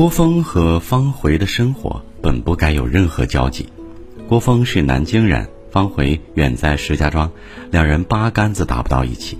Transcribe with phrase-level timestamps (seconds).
[0.00, 3.68] 郭峰和方回的生活本不该有任何交集。
[4.26, 7.30] 郭峰是南京人，方回远在石家庄，
[7.70, 9.36] 两人八竿子打不到一起。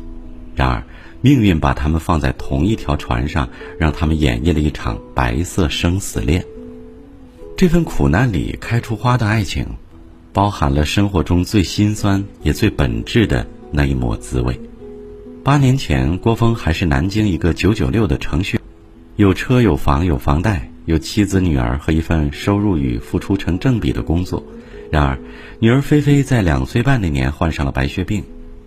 [0.55, 0.85] 然而，
[1.23, 3.49] 命运把他们放在同一条船上，
[3.79, 6.45] 让他们演绎了一场白色生死恋。
[7.57, 9.67] 这份苦难里开出花的爱情，
[10.35, 14.61] 包含了生活中最心酸也最本质的那一抹滋味。
[15.43, 18.70] 八年前，郭峰还是南京一个九九六的程序员。
[19.21, 24.43] 有车有房有房贷，有妻子女儿和一份收入与付出成正比的工作。
[24.91, 25.19] 然而，
[25.59, 28.25] 女儿菲菲在两岁半那年患上了白血病，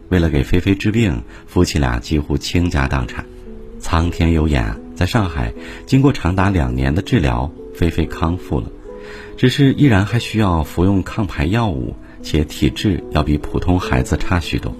[0.09, 3.25] 为了给菲菲治病，夫妻俩几乎倾家荡产。
[3.79, 5.51] 苍天有眼，在上海，
[5.87, 8.71] 经过长达两年的治疗，菲菲康复了，
[9.35, 14.71] 只是依然还需要服用抗排药物，且体质要比普通孩子差许多。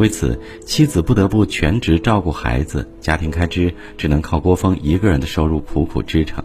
[0.00, 6.42] 为此，妻子不得不全职照顾孩子，家庭开支只能靠郭峰一个人的收入苦苦支撑。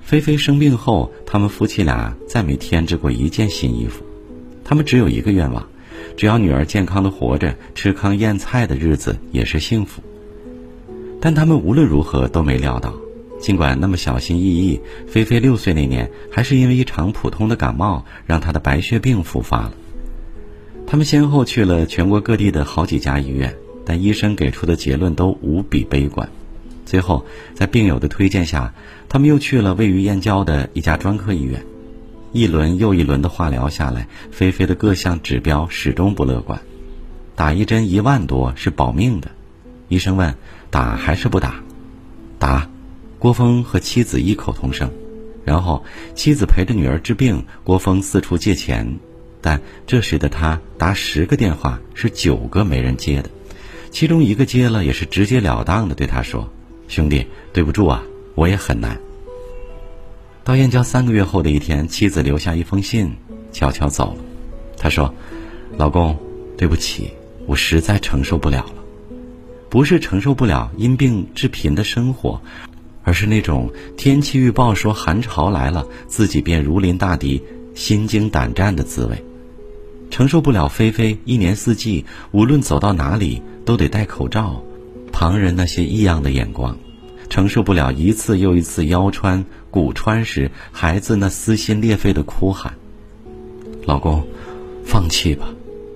[0.00, 4.04] 菲菲生病后，他们夫妻俩再没添置过一件新衣服。
[4.62, 5.66] 他们只有一个愿望：
[6.16, 10.00] 只要女儿健康的活着，吃糠咽菜的日子也是幸福。
[11.20, 12.94] 但他们无论如何都没料到，
[13.40, 19.72] 尽管那么小心翼翼，菲菲六岁那年，还是因为一场普通的感冒，让她的白血病复发了。
[20.90, 26.26] 他们先后去了全国各地的好几家医院，但医生给出的结论都无比悲观。
[26.86, 28.72] 最后，在病友的推荐下，
[29.06, 31.62] 他们又去了位于燕郊的一家专科医院。
[32.32, 36.58] 一轮又一轮的化疗下来，菲菲的各项指标始终不乐观。
[37.36, 39.30] 打一针一万多是保命的，
[39.88, 40.34] 医生问：
[40.70, 41.62] 打还是不打？
[42.38, 42.66] 打。
[43.18, 44.90] 郭峰和妻子异口同声。
[45.44, 48.98] 然后，妻子陪着女儿治病，郭峰四处借钱。
[49.40, 53.30] 但这时的他打十个电话是九个没人接的，
[53.90, 56.50] 其中一个接了也是直截了当的对他说
[56.88, 58.02] ：“兄弟，对不住啊，
[58.34, 58.98] 我也很难。”
[60.44, 63.14] 到燕郊三个月后的一天，妻子留下一封信，
[63.52, 64.24] 悄悄走了。
[64.76, 65.14] 他说
[65.76, 66.16] ：“老公，
[66.56, 67.12] 对不起，
[67.46, 68.82] 我实在承受不了了，
[69.68, 72.40] 不是承受不了因病致贫的生活，
[73.04, 77.42] 而是那种天气预报说寒潮来了，自己便如临大敌，
[77.74, 79.22] 心惊胆战的滋味。”
[80.10, 84.62] 承受不了菲菲一年四季无论走到哪里都得戴口罩，
[85.12, 86.74] 旁人那些异样的眼光；
[87.28, 92.74] 承受不了一次又一次腰穿骨穿时孩子那撕心裂肺的哭喊。
[93.84, 94.26] 老公，
[94.84, 95.48] 放弃吧，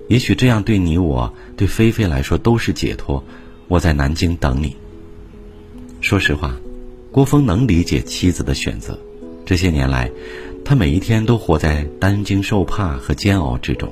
[0.07, 3.23] 也许这样对你我对菲菲来说都是解脱。
[3.67, 4.75] 我在南京等你。
[6.01, 6.55] 说实话，
[7.11, 8.99] 郭峰能理解妻子的选择。
[9.45, 10.11] 这些年来，
[10.63, 13.91] 他每一天都活在担惊受怕和煎熬之中。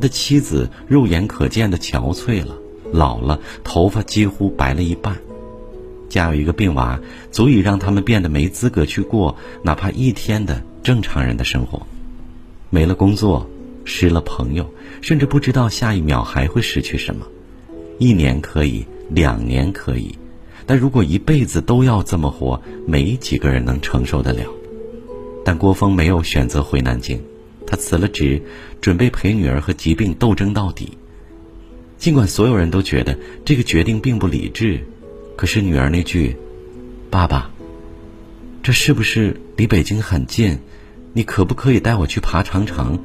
[0.00, 2.56] 的妻子肉眼可见的憔悴了，
[2.92, 5.16] 老了，头发几乎白了一半。
[6.08, 6.98] 家有一个病娃，
[7.30, 11.86] 足以让他们变得没资格去过哪怕一天的正常人的生活。
[12.68, 13.48] 没了工作，
[13.84, 14.68] 失了朋友，
[15.00, 17.24] 甚至不知道下一秒还会失去什么。
[17.98, 20.18] 一年可以，两年可以，
[20.66, 24.44] 但如果一辈子都要这么活，没几个人能承受得了。
[25.44, 27.22] 但郭峰没有选择回南京。
[27.70, 28.42] 他辞了职，
[28.80, 30.98] 准备陪女儿和疾病斗争到底。
[31.98, 34.84] 尽管所有人都觉得这个决定并不理智，
[35.36, 36.36] 可是女儿那句
[37.10, 37.50] “爸爸，
[38.60, 40.58] 这是不是离北京很近？
[41.12, 42.98] 你可不可以带我去爬长城？”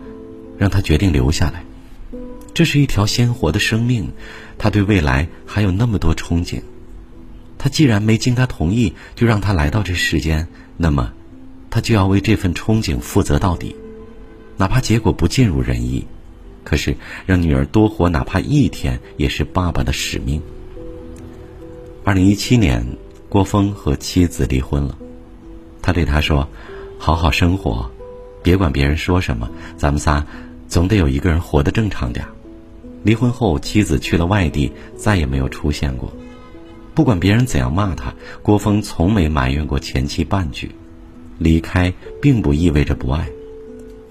[0.58, 1.64] 让他决定留下来。
[2.54, 4.14] 这是一条鲜活的生命，
[4.58, 6.62] 他对未来还有那么多憧憬。
[7.58, 10.48] 他既然没经他同意就让他来到这世间，
[10.78, 11.12] 那么
[11.70, 13.76] 他就要为这份憧憬负责到底。
[14.58, 16.06] 哪怕结果不尽如人意，
[16.64, 16.96] 可是
[17.26, 20.42] 让女儿多活哪怕一天，也是爸爸的使命。
[22.04, 22.86] 二零一七年，
[23.28, 24.98] 郭峰和妻子离婚了。
[25.82, 26.48] 他对她说
[26.98, 27.90] ：“好好生活，
[28.42, 30.26] 别管别人说什么，咱们仨
[30.68, 32.26] 总得有一个人活得正常点。”
[33.04, 36.12] 离婚后，妻子去了外地，再也没有出现过。
[36.96, 40.72] 不管别人怎样骂他，郭峰从没埋怨过前妻半句。
[41.38, 43.28] 离开并不意味着不爱。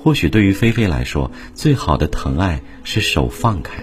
[0.04, 3.82] 或许对于菲菲来说，最好的疼爱是手放开，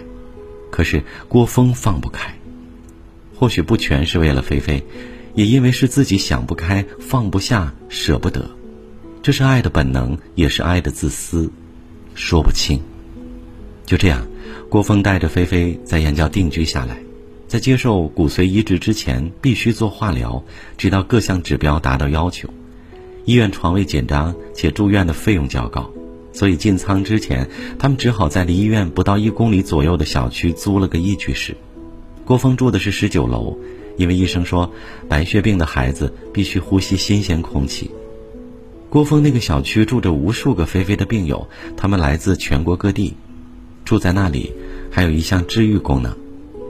[0.70, 2.32] 可是郭峰放不开。
[3.36, 4.86] 或许不全是为了菲菲，
[5.34, 8.48] 也因为是自己想不开、放不下、舍不得。
[9.24, 11.52] 这是爱的本能，也是爱的自私，
[12.14, 12.80] 说不清。
[13.88, 14.28] 就这样，
[14.70, 17.00] 郭峰带着菲菲在燕郊定居下来，
[17.48, 20.44] 在接受骨髓移植之前，必须做化疗，
[20.78, 22.48] 直到各项指标达到要求。
[23.26, 25.92] 医院床位紧张，且住院的费用较高。
[26.34, 31.56] 所以进仓之前，他们只好在离医院不到一公里左右的小区租了个一居室。
[32.26, 33.58] 郭峰住的是十九楼，
[33.98, 34.72] 因为医生说，
[35.10, 37.92] 白血病的孩子必须呼吸新鲜空气。
[38.90, 41.48] 郭峰那个小区住着无数个菲菲的病友，
[41.78, 43.14] 他们来自全国各地，
[43.86, 44.54] 住在那里
[44.90, 46.16] 还有一项治愈功能。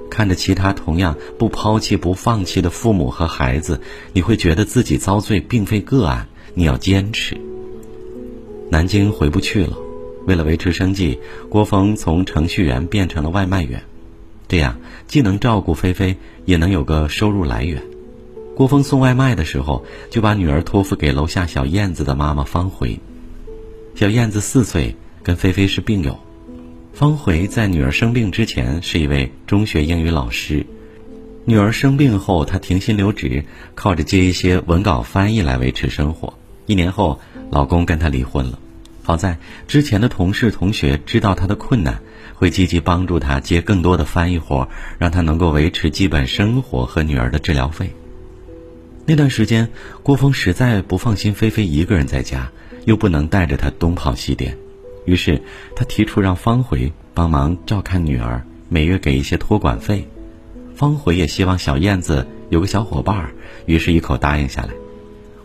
[0.10, 3.80] 看着其他同样不抛弃、不放弃的父母和孩子，
[4.14, 7.40] 你会觉得自己遭罪并非个案，你要坚持。
[8.72, 9.78] 南京回不去了，
[10.26, 11.20] 为了维持生计，
[11.50, 13.84] 郭峰从程序员变成了外卖员，
[14.48, 16.16] 这样既能照顾菲菲，
[16.46, 17.84] 也能有个收入来源。
[18.56, 22.98] 郭峰送外卖的时候，就把女儿托付给楼下小燕子的妈妈方回。
[23.94, 26.18] 小燕子四岁，跟菲菲是病友。
[26.94, 30.66] 方回在女儿生病之前是一位中学英语老师，
[31.44, 33.44] 女儿生病后，他停薪留职，
[33.76, 36.36] 靠着接一些文稿翻译来维持生活。
[36.68, 37.20] 一年后，
[37.52, 38.58] 老公跟她离婚了。
[39.04, 39.38] 好在
[39.68, 42.00] 之前的同事同学知道她的困难，
[42.34, 44.68] 会积极帮助她接更多的翻译活，
[44.98, 47.94] 让她能够维持基本生活和女儿的治疗费。
[49.06, 49.70] 那段时间，
[50.02, 52.50] 郭峰实在不放心菲菲一个人在家，
[52.86, 54.58] 又不能带着她东跑西颠。
[55.06, 55.42] 于是，
[55.76, 60.08] 他提出让方回帮忙照看女儿，每月给一些托管费。
[60.76, 63.32] 方回也希望小燕子有个小伙伴，
[63.66, 64.70] 于是一口答应下来。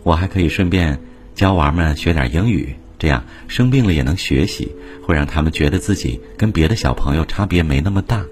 [0.03, 0.99] 我还可以顺便
[1.37, 4.71] 教娃们学点英语，这样生病了也能学习，
[5.03, 8.25] 会让他们觉得自己跟别的小朋友差别没那么大。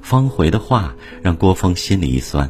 [0.00, 2.48] 方回的话让郭峰心里一酸。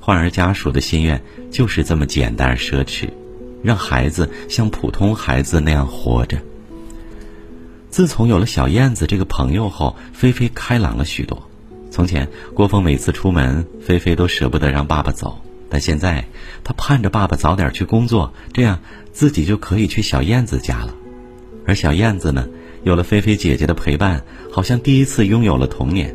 [0.00, 3.08] 患儿家属的心愿就是这么简单而奢侈，
[3.62, 6.36] 让孩子像普通孩子那样活着。
[7.88, 11.40] 自从有了小燕子这个朋友后，菲菲开朗了许多。
[11.88, 15.40] 从前，郭峰每次出门，菲菲都舍不得让爸爸走，
[15.72, 16.26] 但现在，
[16.64, 18.80] 他盼着爸爸早点去工作，这样
[19.10, 20.94] 自己就可以去小燕子家了。
[21.66, 22.46] 而小燕子呢，
[22.84, 26.14] 有了菲菲姐姐的陪伴，好像第一次拥有了童年。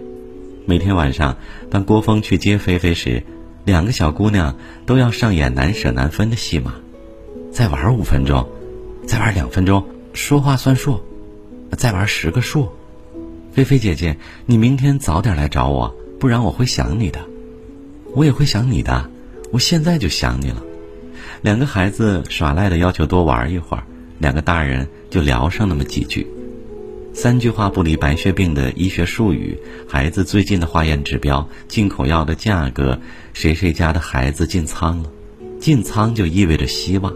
[0.67, 1.37] 每天晚上，
[1.71, 3.23] 当郭峰去接菲菲时，
[3.65, 4.55] 两个小姑娘
[4.85, 6.75] 都要上演难舍难分的戏码。
[7.51, 8.47] 再玩五分钟，
[9.07, 9.83] 再玩两分钟，
[10.13, 11.01] 说话算数。
[11.75, 12.69] 再玩十个数，
[13.51, 17.19] 菲菲姐姐，你明天早点来找我，不然我会想你的。
[18.15, 19.09] 我也会想你的，
[19.51, 20.63] 我现在就想你了。
[21.41, 23.83] 两个孩子耍赖的要求多玩一会儿，
[24.19, 26.25] 两个大人就聊上那么几句，
[27.13, 29.57] 三句话不离白血病的医学术语，
[29.87, 32.99] 孩子最近的化验指标，进口药的价格，
[33.33, 35.11] 谁谁家的孩子进仓了，
[35.59, 37.13] 进仓就意味着希望，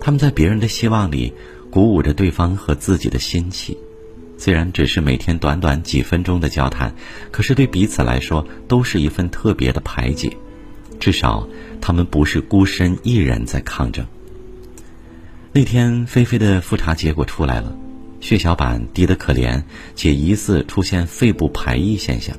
[0.00, 1.32] 他们在别人的希望里。
[1.70, 3.76] 鼓舞着对方和自己的心气，
[4.38, 6.94] 虽然只是每天短短几分钟的交谈，
[7.30, 10.34] 可是对彼此来说都是一份特别的排解。
[10.98, 11.48] 至少
[11.80, 14.06] 他们不是孤身一人在抗争。
[15.52, 17.76] 那天，菲菲的复查结果出来了，
[18.20, 19.62] 血小板低得可怜，
[19.96, 22.36] 且疑似出现肺部排异现象。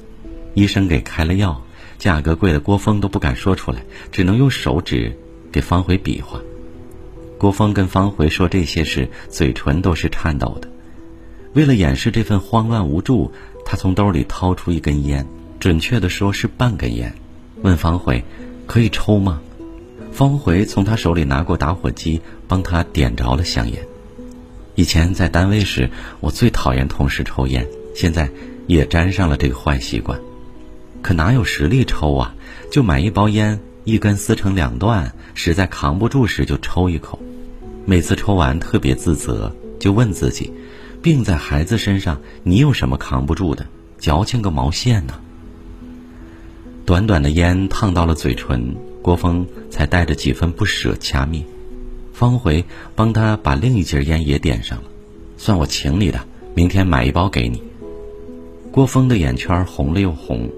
[0.53, 1.63] 医生给开了药，
[1.97, 5.17] 价格贵的郭峰都不敢说出来，只能用手指
[5.51, 6.39] 给方回比划。
[7.38, 10.69] 郭峰跟方回说这些时，嘴唇都是颤抖的。
[11.53, 13.31] 为了掩饰这份慌乱无助，
[13.65, 15.25] 他从兜里掏出一根烟，
[15.59, 17.13] 准确的说是半根烟，
[17.61, 18.23] 问方回
[18.69, 19.42] ：“可以抽吗？”
[20.13, 23.83] 方回从他手里拿过打火机，帮他点着了香烟。
[24.75, 25.89] 以前在单位时，
[26.19, 28.30] 我最讨厌同事抽烟，现在
[28.68, 30.19] 也沾上了这个坏习惯。
[31.01, 32.35] 可哪有实力抽啊？
[32.71, 37.19] 就买一包烟，一根撕成两段，实在扛不住时就抽一口。
[37.85, 40.54] 每次抽完特别自责，就问自己：
[41.02, 43.66] 病在孩子身上，你有什么扛不住的？
[43.97, 45.14] 矫情个毛线呢？
[46.90, 51.46] 短短的烟烫到了嘴唇，郭峰才带着几分不舍掐灭。
[52.14, 52.66] 方回
[52.96, 54.86] 帮他把另一截烟也点上了，
[55.38, 56.19] 算我请你的，
[56.56, 57.62] 明天买一包给你。
[58.72, 60.50] 郭峰的眼圈红了又红，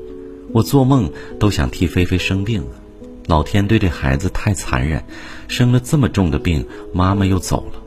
[0.53, 2.81] 我做梦都想替菲菲生病了。
[3.25, 5.03] 老天对这孩子太残忍，
[5.49, 7.81] 生了这么重的病，妈妈又走了，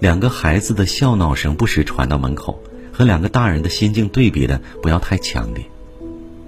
[0.00, 2.60] 两个孩子的笑闹声不时传到门口，
[2.92, 5.64] 和两个大人的心境对比的不要太强烈。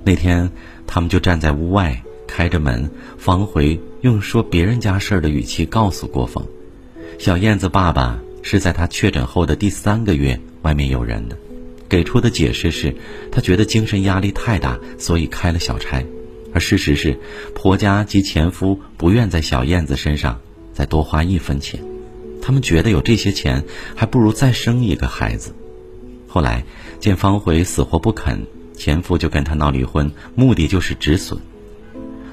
[0.05, 0.51] 那天，
[0.87, 6.45] 他们就站在屋外，开着门，方回用说别人家事儿的语气告诉郭峰
[7.19, 11.37] ：“小燕子爸爸是在他确诊后的第三个月，外面有人的，
[11.89, 12.97] 给出的解释是，
[13.31, 16.05] 他觉得精神压力太大，所以开了小差。”
[16.53, 17.17] 而事实是，
[17.55, 20.41] 婆家及前夫不愿在小燕子身上
[20.73, 21.79] 再多花一分钱，
[22.43, 23.63] 他们觉得有这些钱，
[23.95, 25.55] 还不如再生一个孩子。
[26.27, 26.65] 后来
[26.99, 28.47] 见方回死活不肯，
[28.81, 31.39] 前夫就跟他闹离婚，目的就是止损。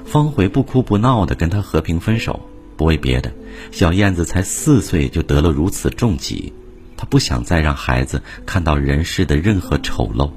[0.06, 2.40] 方回不哭不闹的跟他和平分手，
[2.74, 3.30] 不为别的，
[3.70, 6.54] 小燕子才四岁就得了如此重疾，
[6.96, 10.30] 他不想再让孩子看到人世的任何丑陋。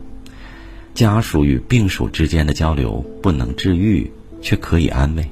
[0.93, 5.25] 家属与病属之间的交流不能治愈，却可以安慰。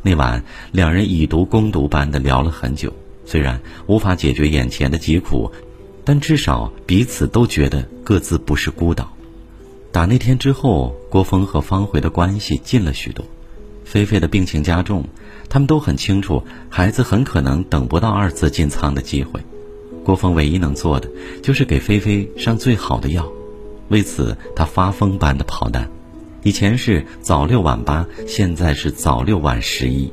[0.00, 2.90] 那晚，两人以毒攻毒般的聊了很久。
[3.26, 5.52] 虽然无法解决眼前的疾苦，
[6.02, 9.13] 但至少彼此都觉得各自不是孤岛。
[9.94, 13.24] 打那天之后，郭峰和方回的关系近了许多。
[13.84, 15.04] 菲菲的病情加重，
[15.48, 19.40] 他们都很清楚，孩子很可能等不到二次进仓的机会。
[20.04, 21.08] 郭峰唯一能做的，
[21.44, 23.24] 就是给菲菲上最好的药。
[23.86, 25.88] 为此，他发疯般的跑单，
[26.42, 30.12] 以前是早六晚八，现在是早六晚十一。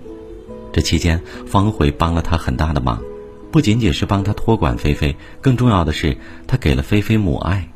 [0.71, 3.01] 这期间，方回帮了他很大的忙，
[3.50, 7.67] 不仅仅是帮他托管菲菲，更重要的是，他给了菲菲母爱。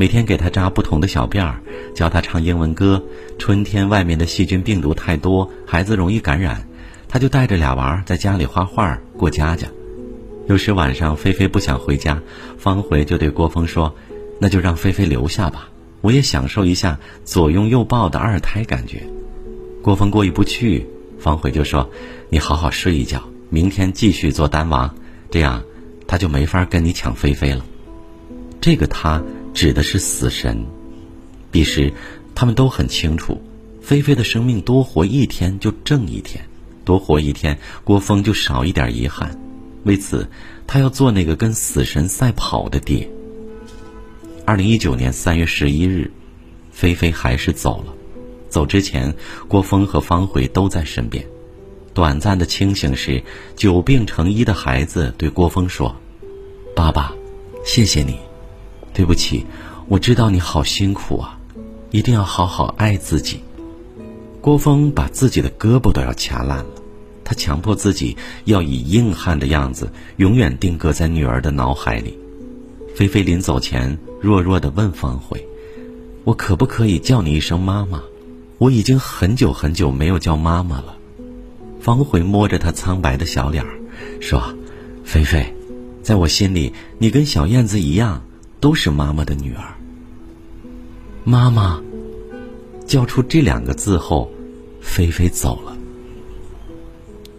[0.00, 1.60] 每天给他扎不同的小辫儿，
[1.94, 3.04] 教他唱英文歌。
[3.38, 6.66] 春天外面的细菌病毒太多，孩子容易感染，
[7.06, 9.68] 他就带着俩娃在家里画画过家家。
[10.48, 12.18] 有时晚上菲菲不想回家，
[12.56, 13.94] 方回就对郭峰说
[14.40, 15.68] ：“那就让菲菲留下吧，
[16.00, 19.02] 我也享受一下左拥右抱的二胎感觉。”
[19.84, 20.86] 郭峰过意不去。
[21.18, 21.90] 方回就说
[22.30, 24.94] ：“你好好睡一觉，明天继续做单王，
[25.30, 25.62] 这样
[26.06, 27.62] 他就没法跟你抢菲菲了。”
[28.62, 30.64] 这个他指的是死神。
[31.50, 31.92] 彼时，
[32.34, 33.40] 他们都很清楚，
[33.80, 36.44] 菲菲的生命多活一天就挣一天，
[36.84, 39.38] 多活一天，郭峰就少一点遗憾。
[39.84, 40.28] 为此，
[40.66, 43.08] 他要做那个跟死神赛跑的爹。
[44.44, 46.10] 二零一九年三月十一日，
[46.70, 47.94] 菲菲还是走了。
[48.48, 49.14] 走之前，
[49.48, 51.24] 郭峰和方茴都在身边。
[51.92, 53.22] 短暂的清醒时，
[53.56, 55.94] 久病成医的孩子对郭峰说
[56.74, 57.12] ：“爸爸，
[57.64, 58.29] 谢谢你。
[58.92, 59.46] 对不起，
[59.88, 61.38] 我知道你好辛苦啊，
[61.90, 63.40] 一定要好好爱自己。”
[64.40, 66.70] 郭峰把自己的胳膊都要掐烂了，
[67.24, 68.16] 他强迫自己
[68.46, 72.18] 要以硬汉的样子永远定格在女儿的脑海里。
[72.96, 75.38] 菲菲临走前弱弱的问方茴
[76.24, 78.02] ：“我可不可以叫你一声妈妈？”
[78.58, 80.96] 我已经很久很久没有叫妈妈了。
[81.80, 83.78] 方茴摸着她苍白的小脸儿，
[84.20, 84.54] 说
[85.02, 85.54] ：“菲菲，
[86.02, 88.22] 在我心里，你跟小燕子一样，
[88.60, 89.74] 都是妈妈的女儿。”
[91.24, 91.80] 妈妈
[92.86, 94.30] 叫出这两个字后，
[94.80, 95.76] 菲菲走了。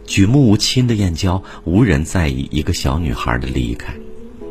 [0.05, 3.93] 举目无亲的燕郊，无人在意一个小女孩的离开，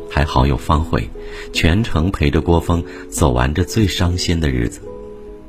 [0.09, 1.07] 还好有方回，
[1.53, 4.81] 全程陪着郭峰走完这最伤心的日子，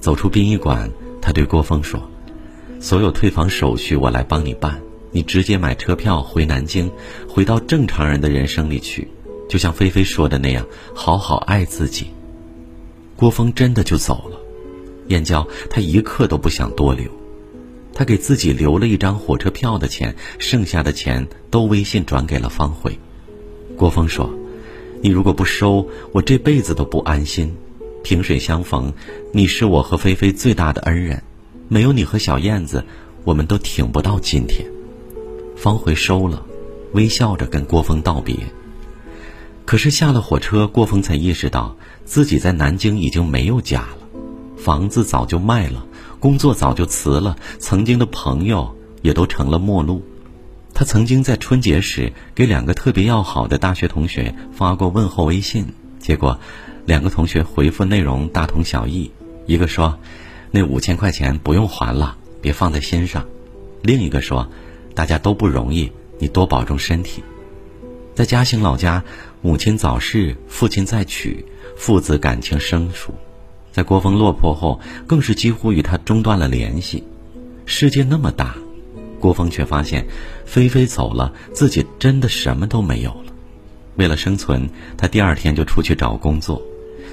[0.00, 0.90] 走出殡仪馆。
[1.20, 2.00] 他对郭峰说
[2.80, 4.80] ：“所有退房手续我来帮你办，
[5.12, 6.90] 你直接买车票回南京，
[7.28, 9.08] 回到正常人的人生里去，
[9.52, 12.06] 就像菲菲说的那样，好好爱自己。”
[13.16, 14.40] 郭峰真的就走了，
[15.08, 17.10] 燕郊他一刻都不想多留，
[17.92, 22.98] 他给自己留了一张火车票的钱，剩下的钱都微信转给了方慧。
[23.76, 24.30] 郭峰说
[25.02, 27.54] ：“你如果不收，我这辈子都不安心。”
[28.02, 28.90] 萍水相逢，
[29.32, 31.22] 你是我和菲菲最大的恩人，
[31.68, 32.82] 没有你和小燕子，
[33.24, 34.66] 我们都挺不到今天。
[35.56, 36.42] 方回收了，
[36.94, 38.34] 微笑着跟郭峰道别。
[39.64, 43.98] 可是下了火车，郭峰才意识到自己在南京已经没有家了，
[44.56, 45.84] 房子早就卖了，
[46.20, 50.02] 工作早就辞了，曾经的朋友也都成了陌路。
[50.74, 55.66] 他曾经在春节时给两个特别要好的大学同学发过问候微信，
[55.98, 56.38] 结果。
[56.84, 59.12] 两个同学回复内容大同小异，
[59.46, 60.00] 一个说
[60.50, 63.24] ：“那五千块钱不用还了，别放在心上。”
[63.82, 64.48] 另一个说
[64.92, 67.22] ：“大家都不容易，你多保重身体。”
[68.16, 69.04] 在嘉兴老家，
[69.44, 71.44] 母亲早逝，父亲再娶，
[71.76, 73.12] 父子感情生疏。
[73.72, 77.02] 在郭峰落魄后，更是几乎与他中断了联系。
[77.66, 78.54] 世界那么大，
[79.18, 80.06] 郭峰却发现，
[80.46, 83.32] 菲菲走了，自己真的什么都没有了。
[83.96, 86.62] 为了生存，他第二天就出去找工作。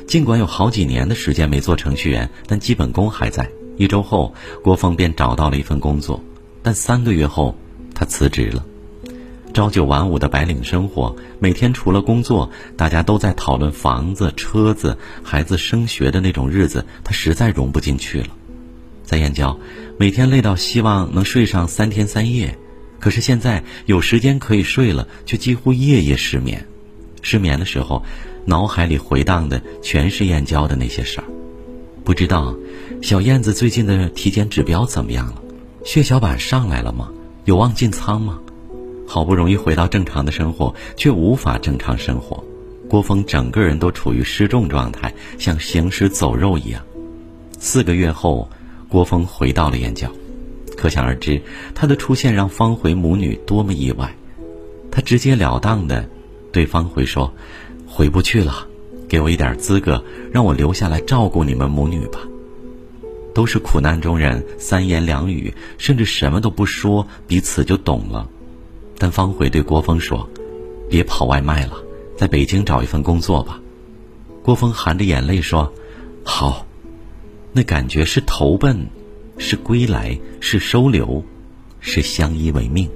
[0.05, 3.49] 尽管有好几年的时间没做程序员，但基本功还在。
[3.77, 4.31] 一周后，
[4.63, 6.23] 郭峰便找到了一份工作，
[6.61, 7.55] 但三个月后，
[7.95, 8.63] 他辞职了。
[9.53, 18.27] 朝九晚五的白领生活，每天除了工作，大家都在讨论房子、车子、孩子升学的那种日子，他实在融不进去了。
[19.03, 19.59] 在燕郊，
[19.97, 22.57] 每天累到希望能睡上三天三夜，
[22.99, 26.65] 可是现在有时间可以睡了，却几乎夜夜失眠。
[27.21, 28.03] 失眠的时候。
[28.45, 31.23] 脑海里回荡的全是燕郊的那些事儿，
[32.03, 32.55] 不知道
[32.99, 35.43] 小燕子最近的体检指标怎么样了？
[35.85, 37.09] 血小板上来了吗？
[37.45, 38.39] 有望进仓吗？
[39.09, 42.43] 好不容易回到正常的生活，却无法正常生活。
[42.87, 46.79] 郭峰整个人都处于失重状态，像行尸走肉一样。
[47.57, 48.47] 四个月后，
[48.87, 50.07] 郭峰回到了燕郊，
[50.77, 51.41] 可想而知，
[51.73, 54.15] 他的出现让方回母女多么意外。
[54.91, 56.07] 他直截了当的
[56.51, 57.33] 对方回说。
[57.87, 58.67] 回不去了，
[59.07, 62.19] 给我一点资格，让我留下来照顾你们母女吧。
[63.33, 68.29] 都是苦难中人，三言两语甚至什么都不说，彼此就懂了。
[68.99, 70.29] 但方回对郭峰说
[70.87, 71.73] ：“别跑外卖了，
[72.17, 73.59] 在北京找一份工作吧。”
[74.43, 75.73] 郭峰含着眼泪说
[76.23, 76.65] ：“好。”
[77.51, 78.85] 那感觉是投奔，
[79.39, 81.23] 是归来，是收留，
[81.79, 82.87] 是相依为命。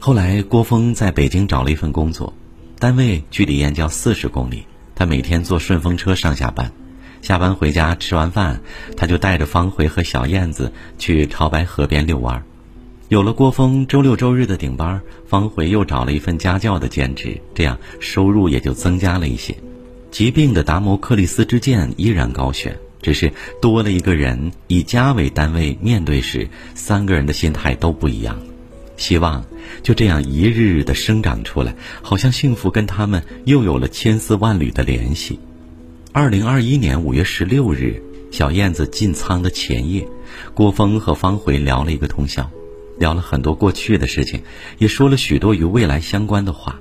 [0.00, 2.32] 后来，郭峰在北京找了一份工作，
[2.80, 6.72] 单位距离燕郊四十公里，他每天坐顺风车上下班。
[7.20, 8.60] 下班回家吃完饭，
[8.96, 12.42] 他就带着方回和小燕子去潮白河边遛弯。
[13.12, 19.54] 有了郭峰周六周日的顶班，方回又找了一份家教的兼职，这样收入也就增加了一些。
[20.10, 22.74] 疾病的达摩克利斯之剑依然高悬。
[23.02, 28.38] 只是多了一个人，以家为单位面对时，三个人的心态都不一样。
[28.96, 29.44] 希望
[29.82, 35.38] 就这样一日日的生长出来，好像幸福跟他们又有了千丝万缕的联系。
[36.12, 40.08] 二零二一年五月十六日，小燕子进仓的前夜，
[40.54, 42.50] 郭峰和方回聊了一个通宵，
[43.02, 44.42] 聊了很多过去的事情，
[44.78, 46.78] 也说了许多与未来相关的话。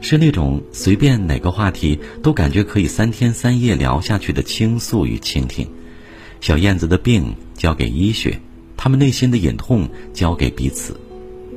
[0.00, 5.68] 是那种随便哪个话题都感觉可以三天三夜聊下去的倾诉与倾听。
[6.40, 8.40] 小燕子的病交给医学，
[8.76, 10.98] 他们内心的隐痛交给彼此。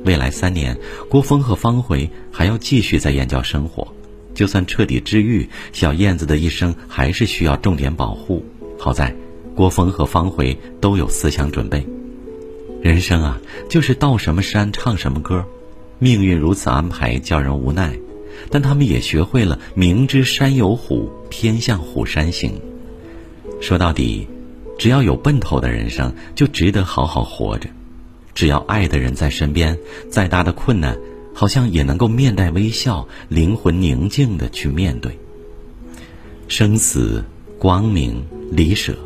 [0.04, 0.78] 未来三年，
[1.08, 3.86] 郭峰和方回还要继续在燕郊生活。
[4.34, 8.46] 就算彻底治愈，小燕子的一生还是需要重点保护。
[8.78, 9.12] 好在，
[9.56, 11.84] 郭峰和方回都有思想准备。
[12.82, 15.44] 人生啊，就是到什么山唱什么歌，
[15.98, 17.94] 命运如此安排，叫人无奈。
[18.48, 22.58] 但他们也学会了明知山有虎，偏向虎山行。
[23.60, 24.26] 说到底，
[24.78, 27.68] 只要有奔头的人生，就值得好好活着。
[28.34, 29.76] 只要爱的人在身边，
[30.08, 30.96] 再大的困难，
[31.34, 35.18] 好像也能够面带微笑，灵魂宁静的去面对。
[36.48, 37.22] 生死、
[37.58, 38.96] 光明、离舍，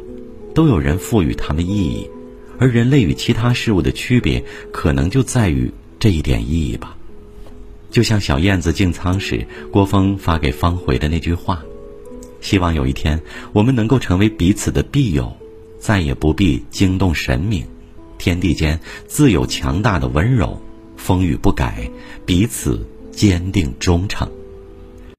[0.54, 2.08] 都有人赋予他们意义，
[2.64, 6.96] 而人类与其他事物的区别，可能就在于这一点意义吧。
[7.90, 11.62] 就像小燕子进仓时，郭峰发给方回的那句话
[12.40, 13.20] ：“希望有一天，
[13.52, 15.30] 我们能够成为彼此的庇佑，
[15.78, 17.66] 再也不必惊动神明，
[18.16, 20.58] 天地间自有强大的温柔，
[20.96, 21.90] 风雨不改，
[22.24, 24.26] 彼此坚定忠诚。”